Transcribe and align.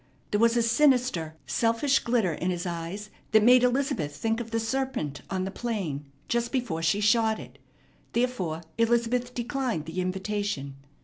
There 0.31 0.39
was 0.39 0.57
a 0.57 0.63
sinister, 0.63 1.35
selfish 1.45 1.99
glitter 1.99 2.33
in 2.33 2.49
his 2.49 2.65
eyes 2.65 3.11
that 3.33 3.43
made 3.43 3.61
Elizabeth 3.61 4.15
think 4.15 4.39
of 4.39 4.49
the 4.49 4.59
serpent 4.59 5.21
on 5.29 5.43
the 5.43 5.51
plain 5.51 6.05
just 6.27 6.51
before 6.51 6.81
she 6.81 6.99
shot 6.99 7.37
it. 7.37 7.59
Therefore 8.13 8.63
Elizabeth 8.79 9.31
declined 9.35 9.85
the 9.85 10.01
invitation. 10.01 10.75